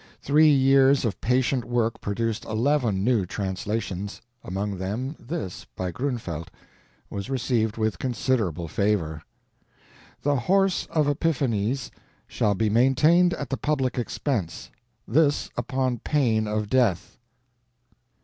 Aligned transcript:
Three 0.19 0.49
years 0.49 1.05
of 1.05 1.21
patient 1.21 1.63
work 1.63 2.01
produced 2.01 2.43
eleven 2.45 3.03
new 3.03 3.23
translations; 3.27 4.19
among 4.43 4.79
them, 4.79 5.15
this, 5.19 5.65
by 5.75 5.91
Grunfeldt, 5.91 6.49
was 7.11 7.29
received 7.29 7.77
with 7.77 7.99
considerable 7.99 8.67
favor: 8.67 9.21
The 10.23 10.37
horse 10.37 10.87
of 10.87 11.07
Epiphanes 11.07 11.91
shall 12.27 12.55
be 12.55 12.67
maintained 12.67 13.35
at 13.35 13.51
the 13.51 13.57
public 13.57 13.99
expense; 13.99 14.71
this 15.07 15.51
upon 15.55 15.99
pain 15.99 16.47
of 16.47 16.67
death. 16.67 17.19